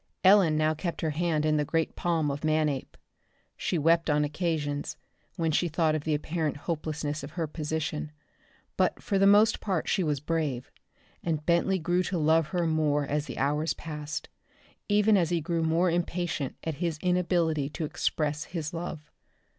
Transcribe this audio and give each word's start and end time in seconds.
Ellen 0.23 0.57
now 0.57 0.73
kept 0.73 1.01
her 1.01 1.11
hand 1.11 1.45
in 1.45 1.57
the 1.57 1.63
great 1.63 1.95
palm 1.95 2.31
of 2.31 2.43
Manape. 2.43 2.97
She 3.55 3.77
wept 3.77 4.09
on 4.09 4.23
occasions, 4.23 4.97
when 5.35 5.51
she 5.51 5.67
thought 5.67 5.93
of 5.93 6.05
the 6.05 6.15
apparent 6.15 6.57
hopelessness 6.57 7.21
of 7.21 7.33
her 7.33 7.45
position, 7.45 8.11
but 8.77 8.99
for 9.03 9.19
the 9.19 9.27
most 9.27 9.59
part 9.59 9.87
she 9.87 10.03
was 10.03 10.19
brave, 10.19 10.71
and 11.23 11.45
Bentley 11.45 11.77
grew 11.77 12.01
to 12.01 12.17
love 12.17 12.47
her 12.47 12.65
more 12.65 13.05
as 13.05 13.27
the 13.27 13.37
hours 13.37 13.75
passed 13.75 14.27
even 14.89 15.15
as 15.15 15.29
he 15.29 15.39
grew 15.39 15.61
more 15.61 15.91
impatient 15.91 16.55
at 16.63 16.77
his 16.81 16.97
inability 17.03 17.69
to 17.69 17.85
express 17.85 18.45
his 18.45 18.73
love. 18.73 19.11